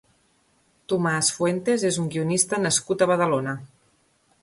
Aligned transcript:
Tomàs 0.93 1.29
Fuentes 1.35 1.87
és 1.91 2.01
un 2.05 2.09
guionista 2.17 2.63
nascut 2.67 3.07
a 3.07 3.13
Badalona. 3.15 3.59